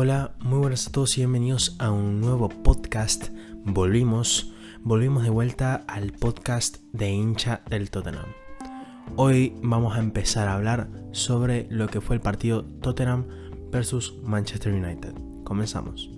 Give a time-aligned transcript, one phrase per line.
[0.00, 3.30] Hola, muy buenas a todos y bienvenidos a un nuevo podcast.
[3.64, 4.52] Volvimos,
[4.84, 8.26] volvimos de vuelta al podcast de hincha del Tottenham.
[9.16, 13.26] Hoy vamos a empezar a hablar sobre lo que fue el partido Tottenham
[13.72, 15.14] versus Manchester United.
[15.42, 16.08] Comenzamos.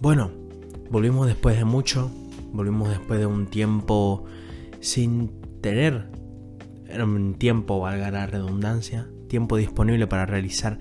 [0.00, 0.32] Bueno,
[0.90, 2.10] volvimos después de mucho,
[2.52, 4.24] volvimos después de un tiempo
[4.80, 5.30] sin
[5.60, 6.10] tener
[7.00, 10.78] un tiempo, valga la redundancia, tiempo disponible para realizar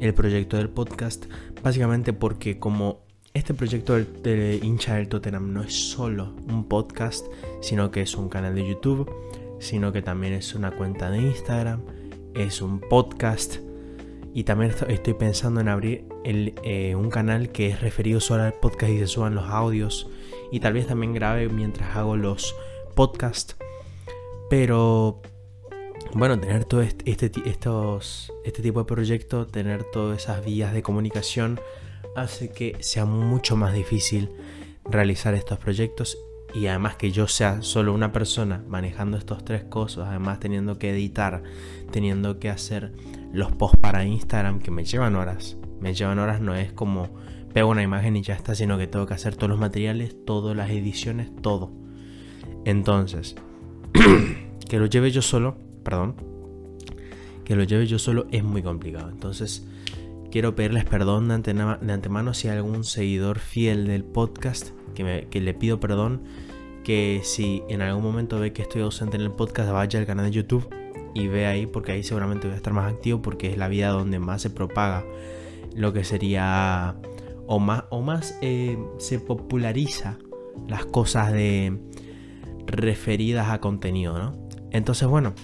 [0.00, 1.26] el proyecto del podcast,
[1.62, 7.26] básicamente porque como este proyecto de hincha del Tottenham no es solo un podcast,
[7.62, 9.10] sino que es un canal de YouTube,
[9.60, 11.80] sino que también es una cuenta de Instagram,
[12.34, 13.58] es un podcast
[14.34, 18.92] y también estoy pensando en abrir eh, un canal que es referido solo al podcast
[18.92, 20.10] y se suban los audios
[20.50, 22.54] y tal vez también grabe mientras hago los
[22.96, 23.56] podcasts.
[24.50, 25.22] Pero
[26.12, 31.60] bueno, tener todo este, estos, este tipo de proyecto, tener todas esas vías de comunicación,
[32.14, 34.30] hace que sea mucho más difícil
[34.84, 36.18] realizar estos proyectos
[36.54, 40.90] y además que yo sea solo una persona manejando estos tres cosas, además teniendo que
[40.90, 41.42] editar,
[41.90, 42.92] teniendo que hacer
[43.32, 45.56] los posts para Instagram que me llevan horas.
[45.80, 47.08] Me llevan horas, no es como
[47.52, 50.56] pego una imagen y ya está, sino que tengo que hacer todos los materiales, todas
[50.56, 51.72] las ediciones, todo.
[52.64, 53.34] Entonces,
[54.68, 56.16] que lo lleve yo solo perdón,
[57.44, 59.10] que lo lleve yo solo es muy complicado.
[59.10, 59.66] Entonces,
[60.30, 61.34] quiero pedirles perdón de,
[61.92, 66.22] antemano, si hay algún seguidor fiel del podcast, que, le pido perdón,
[66.82, 70.26] que si en algún momento ve que estoy ausente en el podcast, vaya al canal
[70.26, 70.68] de YouTube
[71.14, 73.90] y ve ahí, porque ahí seguramente voy a estar más activo, porque es la vida
[73.90, 75.04] donde más se propaga
[75.76, 76.96] lo que sería,
[77.46, 80.18] o más, o más eh, se populariza
[80.66, 81.78] las cosas de
[82.66, 84.48] referidas a contenido, ¿no?
[84.72, 85.34] Entonces, bueno,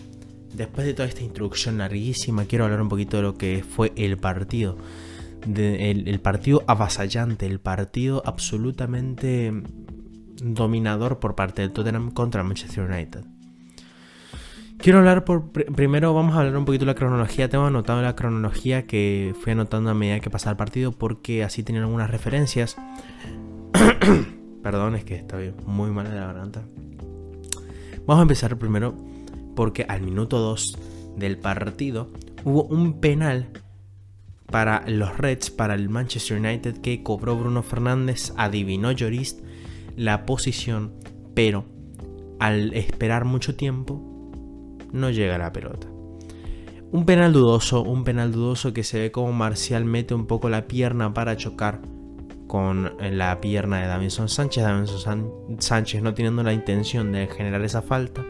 [0.60, 4.18] después de toda esta introducción larguísima, quiero hablar un poquito de lo que fue el
[4.18, 4.76] partido.
[5.46, 9.52] el, partido avasallante, el partido absolutamente
[10.42, 13.24] dominador por parte de Tottenham contra Manchester United.
[14.76, 15.50] Quiero hablar por.
[15.50, 17.48] Primero, vamos a hablar un poquito de la cronología.
[17.48, 21.62] Tengo anotado la cronología que fui anotando a medida que pasaba el partido porque así
[21.62, 22.76] tenían algunas referencias.
[24.62, 26.62] Perdón, es que estoy muy mal de la garganta.
[28.06, 28.94] Vamos a empezar primero
[29.54, 30.78] porque al minuto 2
[31.16, 32.08] del partido
[32.44, 33.48] hubo un penal
[34.50, 39.40] para los Reds, para el Manchester United que cobró Bruno Fernández, adivinó Lloris
[39.96, 40.94] la posición,
[41.34, 41.64] pero
[42.38, 44.02] al esperar mucho tiempo
[44.92, 45.86] no llega la pelota.
[46.92, 50.66] Un penal dudoso, un penal dudoso que se ve como Marcial mete un poco la
[50.66, 51.80] pierna para chocar
[52.48, 54.64] con la pierna de Davinson Sánchez.
[54.64, 55.30] Davinson
[55.60, 58.24] Sánchez no teniendo la intención de generar esa falta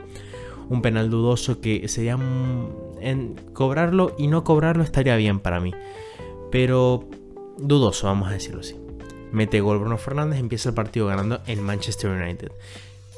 [0.70, 2.16] un penal dudoso que sería
[3.00, 5.74] en cobrarlo y no cobrarlo estaría bien para mí.
[6.50, 7.04] Pero
[7.58, 8.76] dudoso, vamos a decirlo así.
[9.32, 12.52] Mete gol Bruno Fernández, empieza el partido ganando el Manchester United.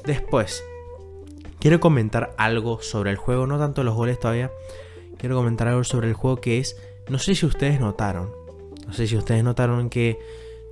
[0.04, 0.64] Después,
[1.60, 4.50] quiero comentar algo sobre el juego, no tanto los goles todavía.
[5.18, 6.76] Quiero comentar algo sobre el juego que es,
[7.08, 8.30] no sé si ustedes notaron,
[8.86, 10.18] no sé si ustedes notaron que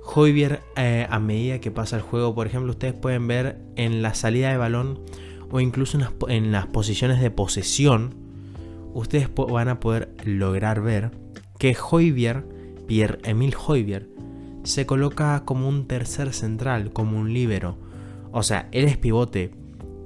[0.03, 4.15] Hoybier eh, a medida que pasa el juego, por ejemplo, ustedes pueden ver en la
[4.15, 4.99] salida de balón
[5.51, 5.97] o incluso
[6.27, 8.15] en las, posiciones de posesión,
[8.93, 11.11] ustedes van a poder lograr ver
[11.59, 12.45] que Hoybier,
[12.87, 14.09] Pierre-Emile Hoybier,
[14.63, 17.77] se coloca como un tercer central, como un líbero.
[18.31, 19.51] O sea, él es pivote,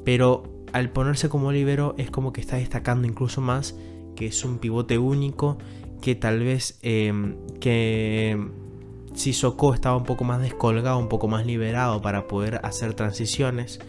[0.04, 3.76] pero al ponerse como líbero es como que está destacando incluso más
[4.16, 5.58] que es un pivote único,
[6.02, 8.38] que tal vez em, que
[9.14, 13.80] si Sissoko estaba un poco más descolgado, un poco más liberado para poder hacer transiciones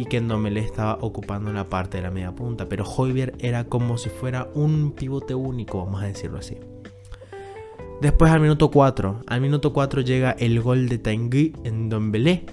[0.00, 3.98] y que Ndombele estaba ocupando la parte de la media punta, pero Hoybier era como
[3.98, 6.56] si fuera un pivote único, vamos a decirlo así.
[8.00, 12.46] Después al minuto 4, al minuto 4 llega el gol de Tanguy Ndombele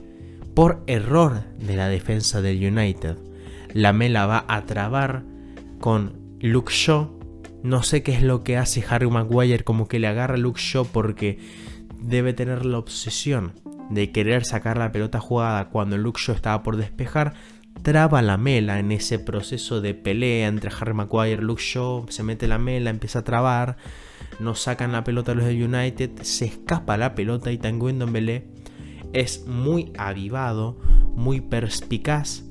[0.53, 3.15] por error de la defensa del United.
[3.71, 5.23] La mela va a trabar
[5.79, 7.17] con Luke Shaw.
[7.63, 10.85] No sé qué es lo que hace Harry Maguire, como que le agarra Luke Shaw
[10.85, 11.39] porque
[12.01, 13.53] debe tener la obsesión
[13.89, 17.33] de querer sacar la pelota jugada cuando Luke Shaw estaba por despejar,
[17.81, 22.23] traba la mela en ese proceso de pelea entre Harry Maguire y Luke Shaw, se
[22.23, 23.77] mete la mela, empieza a trabar,
[24.39, 28.47] no sacan la pelota los de United, se escapa la pelota y Tanguy Ndombele
[29.13, 30.77] es muy avivado,
[31.15, 32.43] muy perspicaz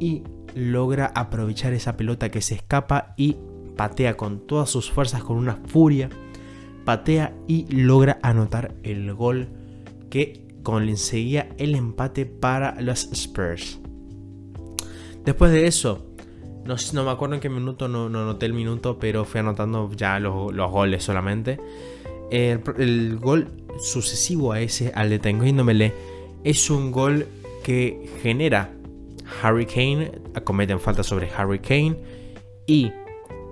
[0.00, 0.24] y
[0.54, 3.36] logra aprovechar esa pelota que se escapa y
[3.76, 6.08] patea con todas sus fuerzas con una furia,
[6.84, 9.48] patea y logra anotar el gol
[10.10, 13.78] que conseguía el empate para los Spurs.
[15.24, 16.04] Después de eso,
[16.64, 20.18] No, me acuerdo en qué minuto, no, no noté el minuto, pero fui anotando ya
[20.18, 21.60] los, goles solamente.
[22.32, 23.46] El, gol
[23.78, 25.92] sucesivo a ese, al de Tenguindomele,
[26.42, 27.28] es un gol
[27.62, 28.72] que genera
[29.40, 30.10] Harry Kane,
[30.42, 31.96] cometen falta sobre Harry Kane
[32.66, 32.90] y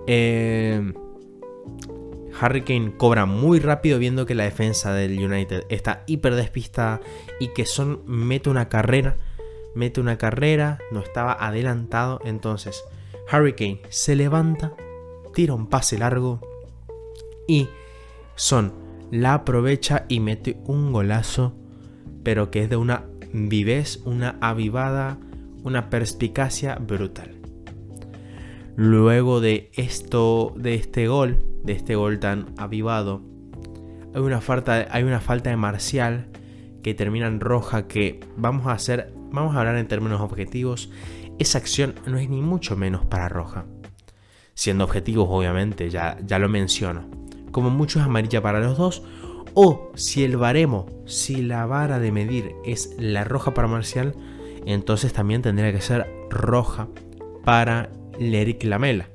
[0.08, 0.92] eh,
[2.40, 7.00] Harry Kane cobra muy rápido viendo que la defensa del United está hiper despistada
[7.40, 9.16] y que Son mete una carrera,
[9.74, 12.84] mete una carrera, no estaba adelantado, entonces
[13.30, 14.72] Harry Kane se levanta,
[15.34, 16.40] tira un pase largo
[17.46, 17.68] y
[18.34, 18.72] Son
[19.10, 21.54] la aprovecha y mete un golazo,
[22.22, 25.18] pero que es de una vivez, una avivada,
[25.62, 27.33] una perspicacia brutal.
[28.76, 33.22] Luego de esto, de este gol, de este gol tan avivado,
[34.14, 36.28] hay una falta, hay una falta de Marcial
[36.82, 40.90] que termina en roja que vamos a hacer, vamos a hablar en términos objetivos,
[41.38, 43.64] esa acción no es ni mucho menos para roja.
[44.54, 47.08] Siendo objetivos, obviamente, ya, ya lo menciono.
[47.50, 49.02] Como mucho es amarilla para los dos,
[49.54, 54.14] o si el baremo, si la vara de medir es la roja para Marcial,
[54.66, 56.88] entonces también tendría que ser roja
[57.44, 59.08] para Eric Lamela.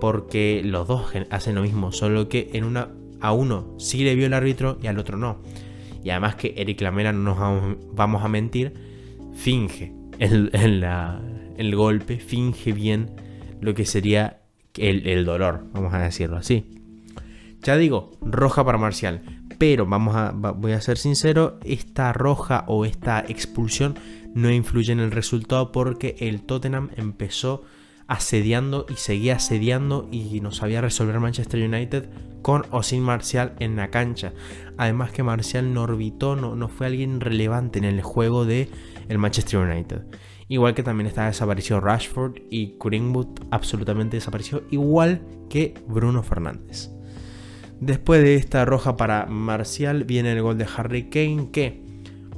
[0.00, 4.26] Porque los dos hacen lo mismo, solo que en una a uno sí le vio
[4.26, 5.42] el árbitro y al otro no.
[6.04, 8.74] Y además que Eric Lamela, no nos vamos a mentir,
[9.34, 13.10] finge el, el golpe, finge bien
[13.60, 14.38] lo que sería
[14.78, 16.64] el, dolor, vamos a decirlo así.
[17.62, 19.22] Ya digo, roja para Marcial.
[19.58, 23.96] Pero vamos a, voy a ser sincero, esta roja o esta expulsión
[24.32, 27.64] no influye en el resultado porque el Tottenham empezó
[28.08, 32.08] asediando y seguía asediando y no sabía resolver Manchester United
[32.42, 34.32] con o sin Marcial en la cancha.
[34.78, 38.70] Además que Marcial no orbitó, no, fue alguien relevante en el juego de
[39.08, 40.02] el Manchester United.
[40.48, 45.20] Igual que también está desaparecido Rashford y Greenwood absolutamente desapareció, igual
[45.50, 46.90] que Bruno Fernández.
[47.80, 51.84] Después de esta roja para Marcial viene el gol de Harry Kane que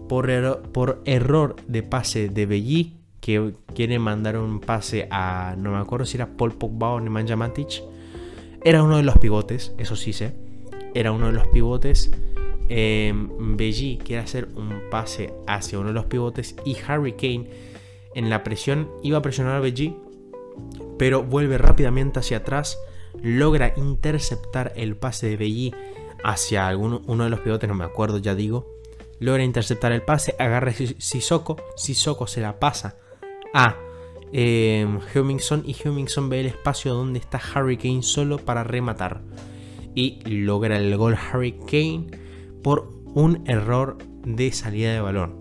[0.09, 0.29] por,
[0.73, 6.07] por error de pase de Belly que quiere mandar un pase a, no me acuerdo
[6.07, 7.83] si era Paul Pogba o Nemanja Matic.
[8.65, 10.35] Era uno de los pivotes, eso sí sé.
[10.95, 12.11] Era uno de los pivotes.
[12.69, 13.13] Eh,
[14.05, 17.51] quiere hacer un pase hacia uno de los pivotes y Harry Kane
[18.15, 19.97] en la presión iba a presionar a Belli,
[20.99, 22.79] pero vuelve rápidamente hacia atrás,
[23.23, 25.75] logra interceptar el pase de Belli
[26.23, 28.67] hacia alguno, uno de los pivotes, no me acuerdo, ya digo.
[29.19, 32.97] Logra interceptar el pase, agarra Sissoko, Sissoko se la pasa
[33.55, 33.77] a
[34.33, 34.87] eh,
[35.65, 39.23] y Hummingson ve el espacio donde está Harry Kane solo para rematar.
[39.95, 42.07] Y logra el gol Harry Kane
[42.63, 45.41] por un error de salida de balón.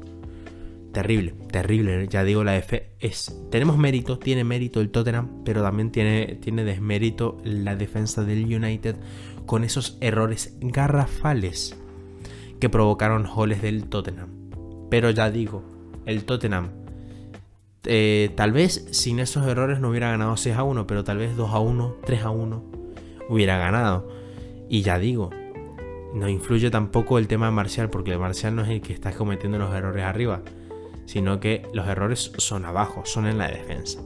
[0.91, 3.39] Terrible, terrible, ya digo, la F es...
[3.51, 8.95] Tenemos mérito, tiene mérito el Tottenham, pero también tiene, tiene desmérito la defensa del United
[9.45, 11.77] con esos errores garrafales
[12.59, 14.49] que provocaron goles del Tottenham.
[14.89, 15.63] Pero ya digo,
[16.07, 16.71] el Tottenham
[17.85, 21.35] eh, tal vez sin esos errores no hubiera ganado 6 a 1, pero tal vez
[21.35, 22.63] 2 a 1, 3 a 1
[23.29, 24.09] hubiera ganado.
[24.69, 25.29] Y ya digo,
[26.13, 29.57] no influye tampoco el tema de Marcial, porque Marcial no es el que está cometiendo
[29.57, 30.41] los errores arriba,
[31.05, 34.01] sino que los errores son abajo, son en la defensa.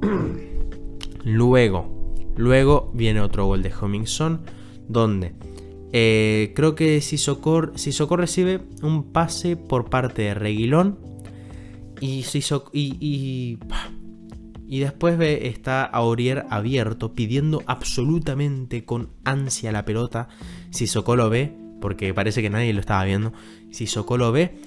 [1.24, 4.42] luego, luego viene otro gol de Homingson,
[4.88, 5.32] donde
[5.92, 11.11] eh, creo que si Sissoko recibe un pase por parte de Reguilón
[12.02, 12.24] y,
[12.72, 13.58] y,
[14.66, 20.28] y, después ve, está Aurier abierto, pidiendo absolutamente con ansia la pelota.
[20.70, 23.32] Si lo ve, porque parece que nadie lo estaba viendo.
[23.70, 24.58] Si lo ve,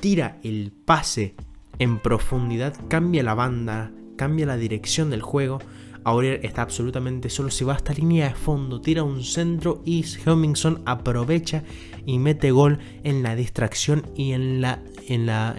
[0.00, 1.36] tira el pase
[1.78, 5.60] en profundidad, cambia la banda, cambia la dirección del juego.
[6.02, 10.82] Aurier está absolutamente solo, se va hasta línea de fondo, tira un centro y Hemmingson
[10.86, 11.62] aprovecha
[12.06, 15.56] y mete gol en la distracción y en la, en la,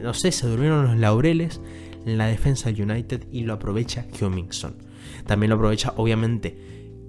[0.00, 1.60] no sé, se durmieron los laureles
[2.04, 4.74] en la defensa del United y lo aprovecha Hummingson.
[5.26, 6.56] También lo aprovecha, obviamente,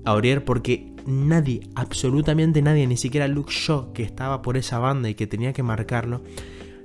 [0.06, 5.16] Aurier porque nadie, absolutamente nadie, ni siquiera Luke Shaw, que estaba por esa banda y
[5.16, 6.22] que tenía que marcarlo,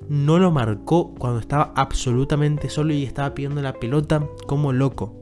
[0.08, 5.14] no lo marcó cuando estaba absolutamente solo y estaba pidiendo la pelota como loco.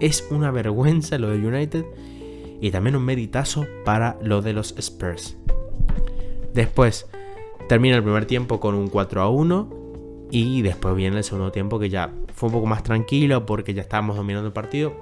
[0.00, 1.84] Es una vergüenza lo del United
[2.60, 5.36] y también un meritazo para lo de los Spurs.
[6.52, 7.06] Después,
[7.68, 11.78] Termina el primer tiempo con un 4 a 1 y después viene el segundo tiempo
[11.78, 14.94] que ya fue un poco más tranquilo porque ya estábamos dominando el partido.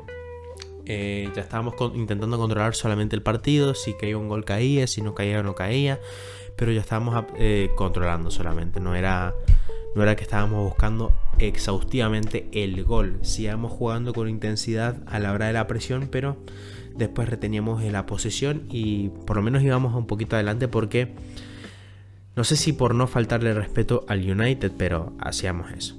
[0.86, 5.14] Eh, ya estábamos intentando controlar solamente el partido, si caía un gol caía, si no
[5.14, 6.00] caía no caía,
[6.56, 9.34] pero ya estábamos eh, controlando solamente, no era,
[9.94, 13.18] no era que estábamos buscando exhaustivamente el gol.
[13.22, 16.36] Sigamos jugando con intensidad a la hora de la presión, pero
[16.94, 21.14] después reteníamos la posesión y por lo menos íbamos un poquito adelante porque
[22.36, 25.96] no sé si por no faltarle respeto al United, pero hacíamos eso.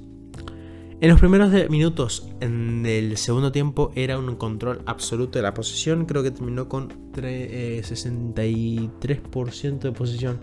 [1.02, 6.06] En los primeros minutos del segundo tiempo era un control absoluto de la posesión.
[6.06, 10.40] Creo que terminó con 63% de posesión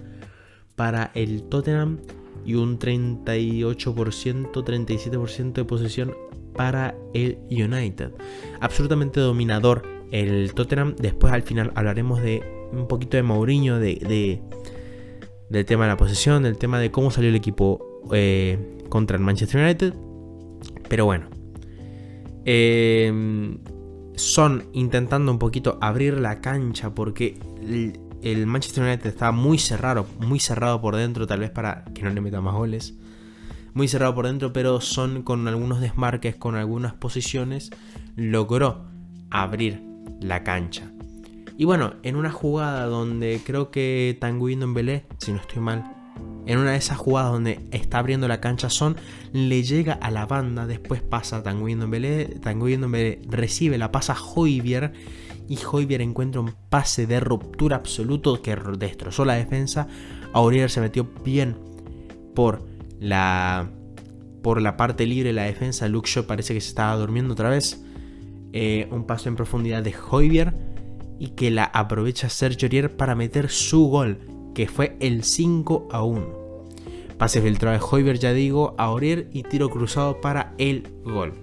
[0.77, 2.01] para el Tottenham
[2.45, 6.15] y un 38%, 37% de posesión
[6.55, 8.13] para el United.
[8.61, 10.95] Absolutamente dominador el Tottenham.
[10.99, 14.43] Después al final hablaremos de un poquito de Mourinho, de,
[15.53, 19.23] del tema de la posesión, del tema de cómo salió el equipo eh, contra el
[19.23, 19.95] Manchester United.
[20.89, 21.27] Pero bueno.
[22.45, 23.59] Em,
[24.17, 27.39] son intentando un poquito abrir la cancha porque
[28.23, 32.11] el, Manchester United está muy cerrado, muy cerrado por dentro, tal vez para que no
[32.11, 32.95] le meta más goles.
[33.75, 37.71] Muy cerrado por dentro, pero son con algunos desmarques, con algunas posiciones,
[38.17, 38.85] logró
[39.31, 39.83] abrir
[40.21, 40.92] la cancha.
[41.63, 45.95] Y bueno, en una jugada donde creo que Tanguy Belé, si no estoy mal,
[46.45, 48.97] en una de esas jugadas donde está abriendo la cancha Son,
[49.33, 54.93] le llega a la banda, después pasa Tanguy Belé, Tanguy Belé recibe la pasa Hoybier
[55.49, 59.87] y Hoybier encuentra un pase de ruptura absoluto que destrozó la defensa.
[60.33, 61.57] Aurier se metió bien
[62.35, 62.67] por
[62.99, 63.71] la
[64.43, 65.87] por la parte libre de la defensa.
[65.87, 67.85] Luke Shaw parece que se estaba durmiendo otra vez.
[68.53, 70.72] Eh, un paso en profundidad de Hoybier
[71.23, 74.19] y que la aprovecha Sergio Aurier para meter su gol,
[74.57, 76.27] que fue el 5 a 1.
[77.17, 81.35] Pase filtrado de Hoybier, ya digo, a Aurier y tiro cruzado para el gol.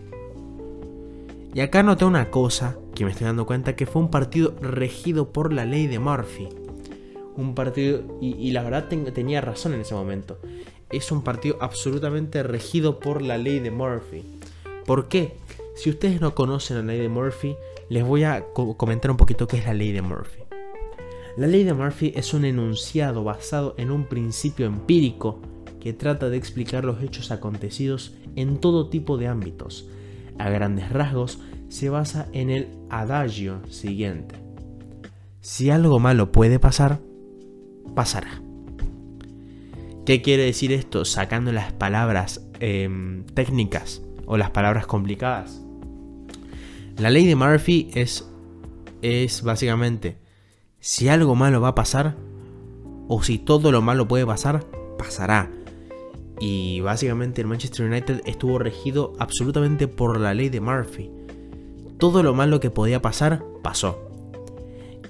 [1.54, 5.32] Y acá noté una cosa que me estoy dando cuenta que fue un partido regido
[5.32, 6.50] por la ley de Murphy.
[7.38, 10.40] Un partido, y, la verdad tenía razón en ese momento.
[10.90, 14.26] Es un partido absolutamente regido por la ley de Murphy.
[14.86, 15.38] ¿Por qué?
[15.78, 17.56] Si ustedes no conocen la ley de Murphy,
[17.90, 20.44] les voy a comentar un poquito qué es la ley de Murphy.
[21.38, 25.40] La ley de Murphy es un enunciado basado en un principio empírico
[25.80, 29.88] que trata de explicar los hechos acontecidos en todo tipo de ámbitos.
[30.38, 34.36] A grandes rasgos, se basa en el adagio siguiente.
[35.42, 37.00] Si algo malo puede pasar,
[37.96, 38.42] pasará.
[40.06, 41.06] ¿Qué quiere decir esto?
[41.06, 45.62] Sacando las palabras em, técnicas o las palabras complicadas.
[47.00, 48.30] La ley de Murphy es,
[49.02, 50.18] es básicamente,
[50.82, 52.18] si algo malo va a pasar,
[53.08, 54.66] o si todo lo malo puede pasar,
[54.98, 55.50] pasará.
[56.42, 61.10] Y básicamente el Manchester United estuvo regido absolutamente por la ley de Murphy.
[61.98, 63.98] Todo lo malo que podía pasar, pasó.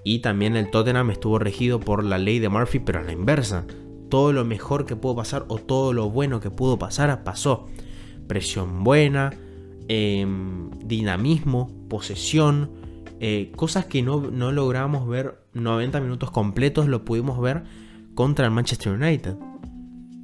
[0.04, 3.66] Y también el Tottenham estuvo regido por la ley de Murphy, pero a la inversa.
[4.10, 7.66] Todo lo mejor que pudo pasar o todo lo bueno que pudo pasar, pasó.
[8.28, 9.34] Presión buena,
[9.92, 12.70] Em, dinamismo, posesión,
[13.20, 17.64] eh, cosas que no, no logramos ver 90 minutos completos, lo pudimos ver
[18.14, 19.36] contra el Manchester United.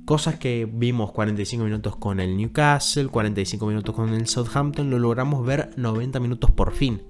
[0.06, 5.44] Cosas que vimos 45 minutos con el Newcastle, 45 minutos con el Southampton, lo logramos
[5.44, 7.02] ver 90 minutos por fin.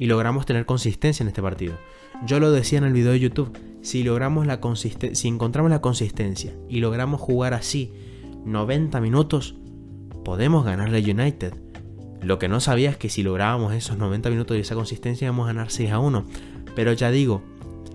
[0.00, 1.78] Y logramos tener consistencia en este partido.
[2.26, 4.58] Yo lo decía en el video de YouTube, si logramos la
[5.12, 7.92] si encontramos la consistencia y logramos jugar así
[8.44, 9.54] 90 minutos,
[10.24, 11.54] podemos ganarle a United.
[12.22, 15.44] Lo que no sabía es que si lográbamos esos 90 minutos y esa consistencia íbamos
[15.44, 16.24] a ganar 6 a 1.
[16.76, 17.42] Pero ya digo,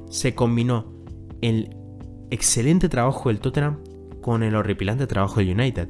[0.09, 0.85] se combinó
[1.41, 1.75] el
[2.29, 3.77] excelente trabajo del Tottenham
[4.21, 5.89] con el horripilante trabajo del United.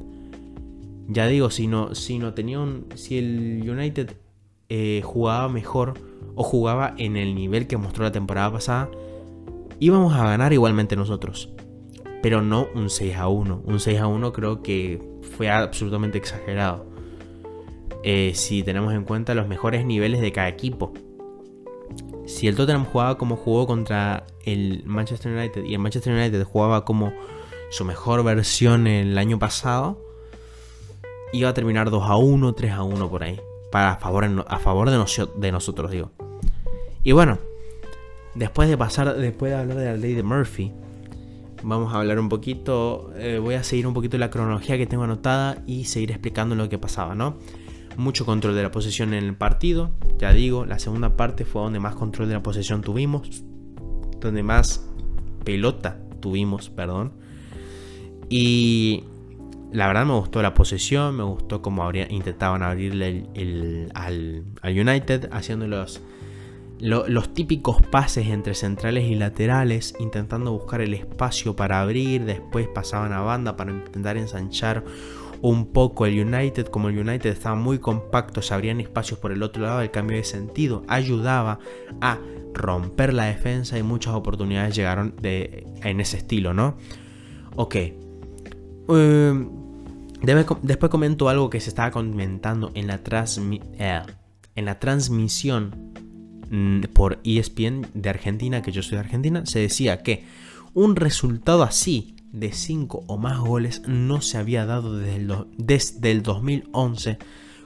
[1.08, 4.12] Ya digo, si no, si no tenía un, si el United
[4.68, 5.94] eh, jugaba mejor
[6.34, 8.90] o jugaba en el nivel que mostró la temporada pasada,
[9.80, 11.50] íbamos a ganar igualmente nosotros.
[12.22, 13.62] Pero no un 6 a 1.
[13.64, 15.00] Un 6 a 1 creo que
[15.36, 16.86] fue absolutamente exagerado.
[18.02, 20.92] Eh, si tenemos en cuenta los mejores niveles de cada equipo.
[22.26, 26.84] Si el Tottenham jugaba como jugó contra el Manchester United y el Manchester United jugaba
[26.84, 27.12] como
[27.70, 29.98] su mejor versión el año pasado,
[31.32, 33.40] iba a terminar 2 a 1, 3 a 1 por ahí.
[33.70, 35.04] Para a favor, a favor de,
[35.36, 36.10] de nosotros, digo.
[37.02, 37.38] Y bueno,
[38.34, 40.72] después de pasar, después de hablar de la ley de Murphy,
[41.62, 45.04] vamos a hablar un poquito, eh, voy a seguir un poquito la cronología que tengo
[45.04, 47.36] anotada y seguir explicando lo que pasaba, ¿no?
[47.96, 51.80] Mucho control de la posesión en el partido, ya digo, la segunda parte fue donde
[51.80, 53.42] más control de la posesión tuvimos,
[54.20, 54.88] donde más
[55.44, 57.12] pelota tuvimos, perdón.
[58.28, 59.04] Y
[59.72, 63.26] la verdad me gustó la posesión, me gustó cómo intentaban abrirle
[63.94, 66.02] al, al, United, haciéndolos los
[67.34, 73.20] típicos pases entre centrales y laterales, intentando buscar el espacio para abrir, después pasaban a
[73.20, 74.84] banda para intentar ensanchar
[75.40, 79.42] un poco el United, como el United estaba muy compacto, se abrían espacios por el
[79.42, 81.58] otro lado, el cambio de sentido ayudaba
[82.00, 82.18] a
[82.54, 86.76] romper la defensa y muchas oportunidades llegaron de, en ese estilo, ¿no?
[87.56, 87.76] Ok.
[88.88, 89.50] Em,
[90.62, 93.00] después comento algo que se estaba comentando en la,
[93.78, 94.02] eh,
[94.56, 95.92] en la transmisión
[96.92, 100.24] por ESPN de Argentina, que yo soy de Argentina, se decía que
[100.74, 106.10] un resultado así de 5 o más goles no se había dado desde el, desde
[106.10, 107.18] el 2011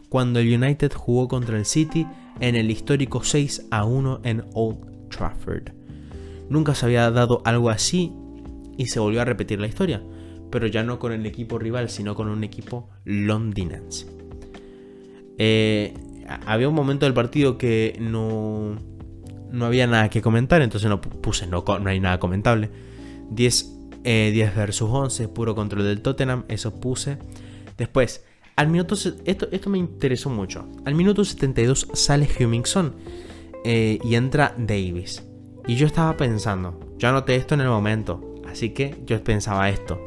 [0.09, 2.07] cuando el United jugó contra el City
[2.41, 5.71] en el histórico 6 a 1 en Old Trafford.
[6.49, 8.13] Nunca se había dado algo así
[8.77, 10.03] y se volvió a repetir la historia,
[10.51, 14.07] pero ya no con el equipo rival, sino con un equipo londinense.
[15.39, 15.95] Eh,
[16.47, 18.77] había un momento del partido que no,
[19.51, 22.71] no había nada que comentar, entonces no puse, no, no hay nada comentable.
[23.31, 23.73] 10
[24.05, 27.19] 10 versus 11, puro control del Tottenham, eso puse.
[27.79, 28.25] Después,
[28.57, 30.69] al minuto, esto, esto me interesó mucho.
[30.85, 32.95] Al minuto 72 sale Hummingson
[33.65, 35.23] eh, y entra Davis.
[35.67, 40.01] Y yo estaba pensando, yo anoté esto en el momento, así que yo pensaba esto.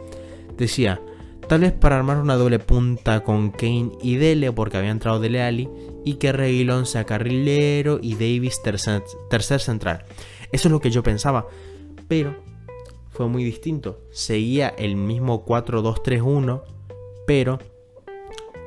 [0.57, 1.01] Decía,
[1.47, 5.41] tal vez para armar una doble punta con Kane y Dele, porque había entrado Dele
[5.41, 5.69] Ali,
[6.03, 10.05] y que Reguilón sea carrilero y Davis tercer, central.
[10.51, 11.47] Eso es lo que yo pensaba,
[12.07, 12.35] pero
[13.11, 14.01] fue muy distinto.
[14.11, 16.61] Seguía el mismo 4-2-3-1,
[17.25, 17.59] pero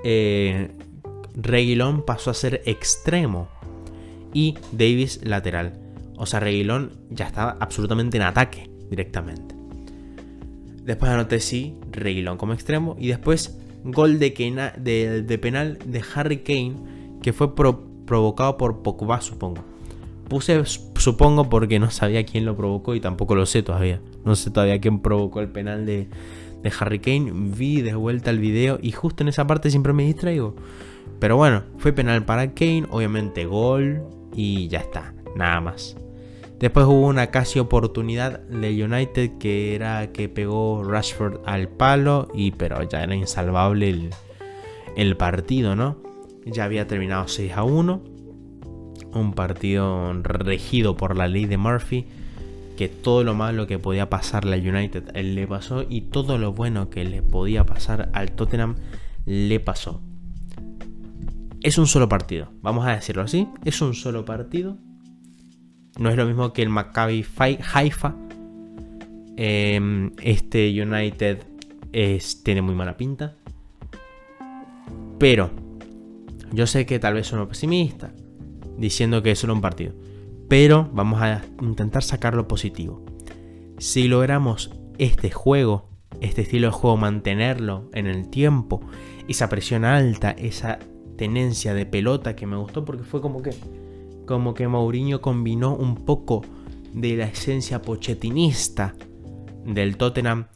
[0.05, 0.71] eh,
[1.35, 3.49] Reguilón pasó a ser extremo
[4.33, 5.79] y Davis lateral.
[6.17, 9.58] O sea, Reguilón ya estaba absolutamente en ataque directamente.
[10.89, 14.31] Después anoté sí, Reguilón como extremo y después gol de,
[14.81, 16.77] de, penal de Harry Kane
[17.21, 19.63] que fue provocado por Pogba, supongo.
[20.31, 24.01] Puse supongo porque no sabía quién lo provocó y tampoco lo sé todavía.
[24.25, 26.09] No sé todavía quién provocó el penal de,
[26.63, 27.33] de Harry Kane.
[27.35, 30.57] Vi de vuelta el video y justo en esa parte siempre me distraigo.
[31.21, 34.01] Pero bueno, fue penal para Kane, obviamente gol
[34.35, 35.99] y ya está, nada más.
[36.59, 42.51] Después hubo una casi oportunidad de United que era que pegó Rashford al palo y
[42.51, 44.11] pero ya era insalvable
[44.97, 45.99] el, partido, ¿no?
[46.45, 48.03] Ya había terminado 6 a 1
[49.15, 52.07] un partido regido por la ley de Murphy,
[52.77, 56.91] que todo lo malo que podía pasarle al United le pasó y todo lo bueno
[56.91, 58.77] que le podía pasar al Tottenham
[59.25, 60.01] le pasó.
[61.63, 64.79] Es un solo partido, vamos a decirlo así, es un solo partido.
[65.99, 68.15] No es lo mismo que el Maccabi Haifa.
[69.37, 71.39] Em, este United
[72.43, 73.35] tiene muy mala pinta.
[75.19, 75.51] Pero
[76.53, 78.13] yo sé que tal vez soy pesimista,
[78.77, 79.93] diciendo que es solo un partido.
[80.49, 83.05] Pero vamos a intentar sacar lo positivo.
[83.79, 85.89] Si logramos este juego,
[86.21, 88.81] este estilo de juego, mantenerlo en el tiempo,
[89.27, 90.79] esa presión alta, esa
[91.17, 93.51] tenencia de pelota que me gustó porque fue como que
[94.29, 96.43] como que Mourinho combinó un poco
[96.93, 98.95] de la esencia pochetinista
[99.65, 100.47] del Tottenham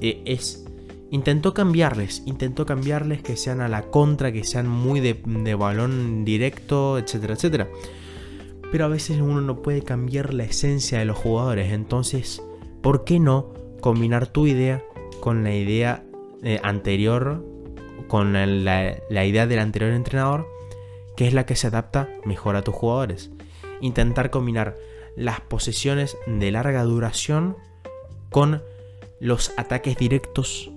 [0.00, 0.64] eh, es
[1.12, 6.96] Intentó cambiarles, intentó cambiarles que sean a la contra, que sean muy de, balón directo,
[6.96, 7.68] etcétera, etcétera.
[8.70, 11.70] Pero a veces uno no puede cambiar la esencia de los jugadores.
[11.70, 12.42] Entonces,
[12.80, 14.82] ¿por qué no combinar tu idea
[15.20, 16.02] con la idea
[16.42, 17.44] eh, anterior,
[18.08, 20.46] con la, la idea del anterior entrenador,
[21.22, 23.30] que es la que se adapta mejor a tus jugadores?
[23.80, 24.76] Intentar combinar
[25.14, 27.56] las posesiones de larga duración
[28.28, 28.60] con
[29.20, 30.72] los ataques directos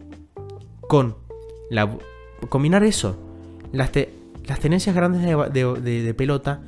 [0.88, 1.15] con
[1.71, 1.97] la,
[2.49, 3.17] combinar eso.
[3.71, 3.89] Las,
[4.45, 6.62] las tenencias grandes de, pelota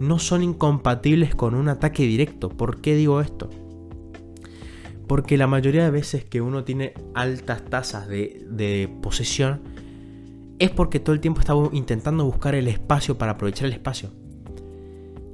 [0.00, 2.48] no son incompatibles con un ataque directo.
[2.48, 3.48] ¿Por qué digo esto?
[5.06, 9.71] Porque la mayoría de veces que uno tiene altas tasas de, de posesión
[10.62, 14.10] es porque todo el tiempo está intentando buscar el espacio para aprovechar el espacio.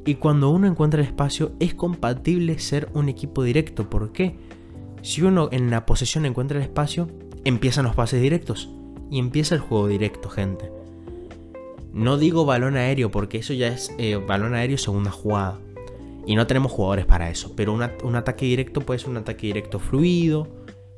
[0.06, 3.90] Y cuando uno encuentra el espacio es compatible ser un equipo directo.
[3.90, 4.38] ¿Por qué?
[5.02, 7.08] Si uno en la posesión encuentra el espacio,
[7.44, 8.70] empiezan los pases directos.
[9.10, 10.72] Y empieza el juego directo, gente.
[11.92, 15.58] No digo balón aéreo porque eso ya es eh, balón aéreo segunda jugada.
[16.24, 17.52] Y no tenemos jugadores para eso.
[17.54, 20.48] Pero un ataque directo puede ser un ataque directo fluido.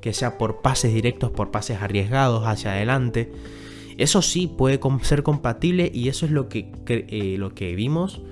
[0.01, 3.33] Que sea por pases directos, por pases arriesgados hacia adelante.
[4.01, 8.23] Eso sí puede ser compatible y eso es lo que, eh, lo que vimos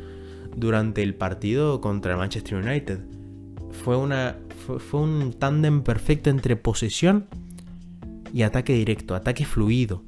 [0.56, 3.00] durante el partido contra el Manchester United.
[3.84, 7.26] Fue, una, fue, fue un tándem perfecto entre posesión
[8.32, 10.04] y ataque directo, ataque fluido.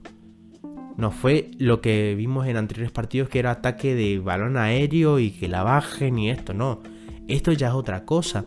[0.97, 5.31] No fue lo que vimos en anteriores partidos que era ataque de balón aéreo y
[5.31, 6.81] que la bajen y esto, no.
[7.29, 8.47] Esto ya es otra cosa.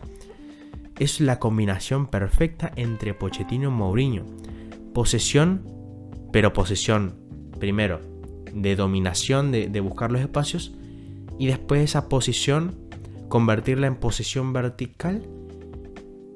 [0.98, 4.24] Es la combinación perfecta entre Pochettino y Mourinho.
[4.92, 5.73] Posesión,
[6.34, 7.14] pero posesión,
[7.60, 8.00] primero,
[8.52, 10.74] de dominación, de, buscar los espacios,
[11.38, 12.74] y después esa posición,
[13.28, 15.22] convertirla en posesión vertical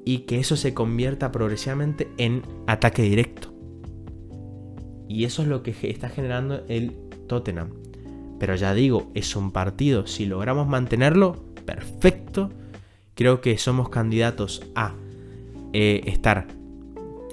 [0.05, 3.53] y que eso se convierta progresivamente en ataque directo.
[5.09, 6.95] Y eso es lo que está generando el
[7.27, 7.71] Tottenham.
[8.39, 10.07] Pero ya digo, es un partido.
[10.07, 12.51] Si logramos mantenerlo, perfecto.
[13.15, 14.93] Creo que somos candidatos a
[15.73, 16.47] eh, estar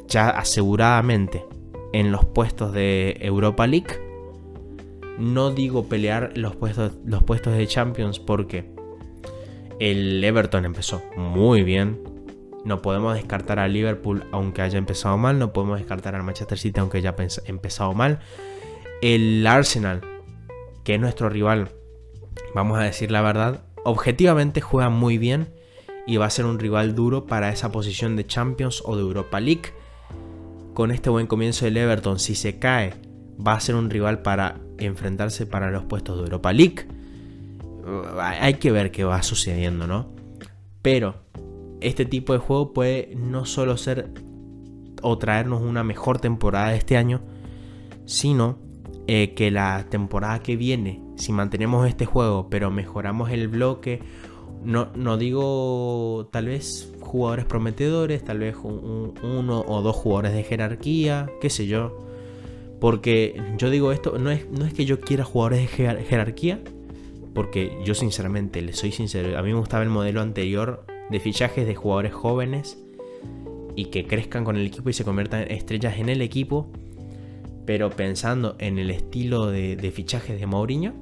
[0.09, 1.45] ya aseguradamente
[1.97, 3.99] en los puestos de Europa League.
[5.19, 8.71] No digo pelear los puestos, los puestos de Champions porque
[9.81, 11.99] el Everton empezó muy bien.
[12.67, 15.39] No podemos descartar a Liverpool aunque haya empezado mal.
[15.39, 18.19] No podemos descartar al Manchester City aunque haya empezado mal.
[19.01, 20.03] El Arsenal,
[20.85, 21.71] que es nuestro rival,
[22.55, 25.49] vamos a decir la verdad, objetivamente juega muy bien
[26.07, 29.41] y va a ser un rival duro para esa posición de Champions o de Europa
[29.41, 29.73] League.
[30.77, 32.93] Con este buen comienzo del Everton, si se cae,
[33.35, 36.87] va a ser un rival para enfrentarse para los puestos de Europa League.
[38.21, 40.13] Hay que ver qué va sucediendo, ¿no?
[40.83, 41.15] Pero
[41.81, 44.13] este tipo de juego puede no solo ser
[45.01, 47.23] o traernos una mejor temporada de este año,
[48.05, 48.59] sino
[49.07, 54.03] eh, que la temporada que viene, si mantenemos este juego, pero mejoramos el bloque,
[54.67, 61.31] no, no digo tal vez jugadores prometedores, tal vez uno o dos jugadores de jerarquía,
[61.41, 61.97] qué sé yo.
[62.81, 65.69] Porque yo digo esto, no es, no es que yo quiera jugadores de
[66.05, 66.61] jerarquía,
[67.33, 71.67] porque yo sinceramente, le soy sincero, a mí me gustaba el modelo anterior de fichajes
[71.67, 72.77] de jugadores jóvenes
[73.77, 76.67] y que crezcan con el equipo y se conviertan en estrellas en el equipo.
[77.67, 80.93] Pero pensando en el estilo de, fichajes de Mourinho,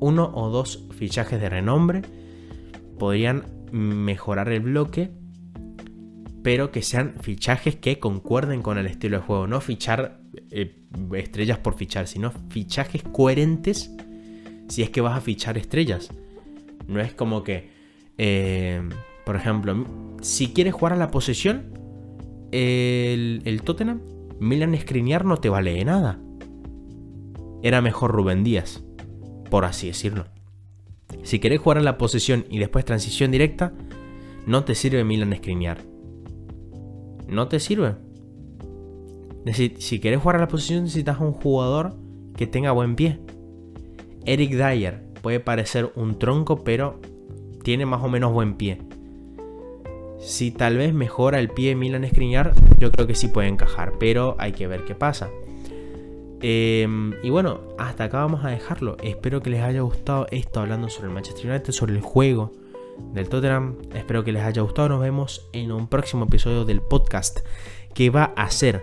[0.00, 2.02] uno o dos fichajes de renombre
[2.98, 5.10] podrían mejorar el bloque,
[6.42, 9.46] pero que sean fichajes que concuerden con el estilo de juego.
[9.46, 13.90] No fichar eh, estrellas por fichar, sino fichajes coherentes
[14.68, 16.10] si es que vas a fichar estrellas.
[16.86, 17.70] No es como que
[18.18, 18.82] eh,
[19.26, 19.84] por ejemplo,
[20.22, 21.72] si quieres jugar a la posesión,
[22.52, 24.00] el, Tottenham,
[24.38, 26.20] Milan Skriniar no te vale de nada.
[27.62, 28.84] Era mejor Rubén Díaz,
[29.50, 30.26] por así decirlo.
[31.22, 33.72] Si quieres jugar a la posesión y después transición directa,
[34.46, 35.78] no te sirve Milan Skriniar.
[37.28, 37.96] No te sirve.
[39.78, 41.94] Si quieres jugar a la posesión necesitas un jugador
[42.36, 43.18] que tenga buen pie.
[44.24, 47.00] Eric Dyer puede parecer un tronco, pero
[47.62, 48.78] tiene más o menos buen pie.
[50.18, 53.94] Si tal vez mejora el pie de Milan Skriniar, yo creo que sí puede encajar,
[53.98, 55.28] pero hay que ver qué pasa.
[56.42, 58.96] Em, y bueno, hasta acá vamos a dejarlo.
[59.02, 62.52] Espero que les haya gustado esto hablando sobre el Manchester United, sobre el juego
[63.12, 63.76] del Tottenham.
[63.94, 64.88] Espero que les haya gustado.
[64.88, 67.40] Nos vemos en un próximo episodio del podcast
[67.94, 68.82] que va a ser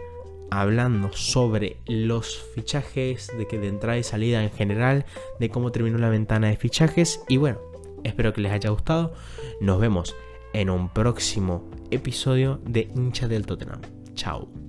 [0.50, 5.06] hablando sobre los fichajes, de que de entrada y salida en general,
[5.40, 7.24] de cómo terminó la ventana de fichajes.
[7.28, 7.60] Y bueno,
[8.04, 9.14] espero que les haya gustado.
[9.62, 10.16] Nos vemos
[10.54, 13.82] en un próximo episodio de Hincha del Tottenham.
[14.14, 14.63] Chao.